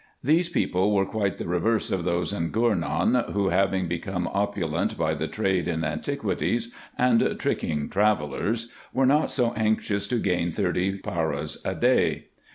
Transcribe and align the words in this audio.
These 0.23 0.49
people 0.49 0.95
were 0.95 1.05
quite 1.05 1.37
the 1.37 1.47
reverse 1.47 1.91
of 1.91 2.05
those 2.05 2.33
in 2.33 2.51
Gournou, 2.51 3.31
who, 3.33 3.49
having 3.49 3.87
become 3.87 4.25
opulent 4.33 4.97
by 4.97 5.13
the 5.13 5.27
trade 5.27 5.67
in 5.67 5.83
antiquities, 5.83 6.73
and 6.97 7.35
tricking 7.37 7.87
travellers, 7.87 8.69
were 8.95 9.05
not 9.05 9.29
so 9.29 9.53
anxious 9.55 10.07
to 10.07 10.15
gain 10.17 10.51
thirty 10.51 10.97
paras 10.97 11.61
a 11.63 11.75
day. 11.75 12.29